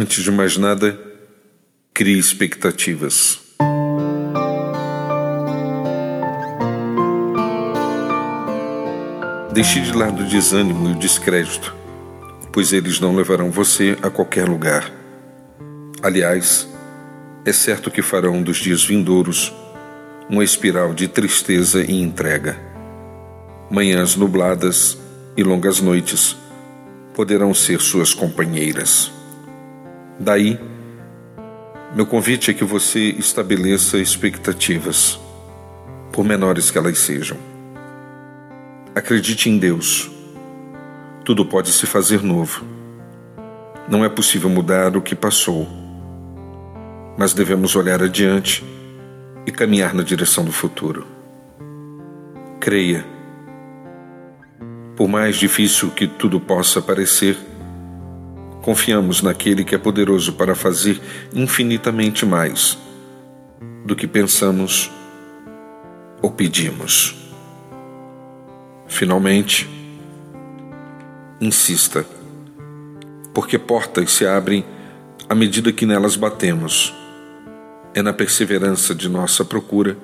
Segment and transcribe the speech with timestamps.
[0.00, 0.96] Antes de mais nada,
[1.92, 3.40] crie expectativas.
[9.52, 11.74] Deixe de lado o desânimo e o descrédito,
[12.52, 14.88] pois eles não levarão você a qualquer lugar.
[16.00, 16.68] Aliás,
[17.44, 19.52] é certo que farão dos dias vindouros
[20.30, 22.56] uma espiral de tristeza e entrega.
[23.68, 24.96] Manhãs nubladas
[25.36, 26.36] e longas noites
[27.12, 29.17] poderão ser suas companheiras.
[30.18, 30.58] Daí,
[31.94, 35.18] meu convite é que você estabeleça expectativas,
[36.12, 37.36] por menores que elas sejam.
[38.94, 40.10] Acredite em Deus.
[41.24, 42.64] Tudo pode se fazer novo.
[43.88, 45.68] Não é possível mudar o que passou,
[47.16, 48.64] mas devemos olhar adiante
[49.46, 51.06] e caminhar na direção do futuro.
[52.60, 53.04] Creia.
[54.96, 57.38] Por mais difícil que tudo possa parecer,
[58.68, 61.00] confiamos naquele que é poderoso para fazer
[61.32, 62.76] infinitamente mais
[63.86, 64.90] do que pensamos
[66.20, 67.16] ou pedimos.
[68.86, 69.66] Finalmente,
[71.40, 72.04] insista,
[73.32, 74.62] porque portas se abrem
[75.26, 76.92] à medida que nelas batemos.
[77.94, 79.96] É na perseverança de nossa procura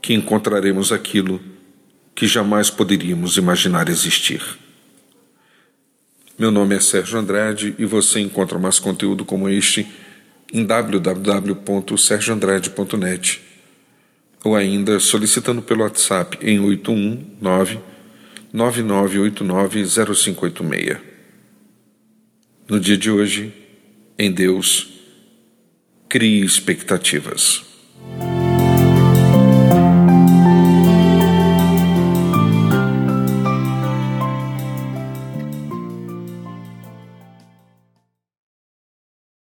[0.00, 1.40] que encontraremos aquilo
[2.14, 4.40] que jamais poderíamos imaginar existir.
[6.40, 9.86] Meu nome é Sérgio Andrade e você encontra mais conteúdo como este
[10.50, 13.42] em www.sergioandrade.net
[14.42, 17.78] ou ainda solicitando pelo WhatsApp em 819
[18.54, 20.96] 9989 0586.
[22.66, 23.52] No dia de hoje,
[24.18, 24.88] em Deus,
[26.08, 27.69] crie expectativas.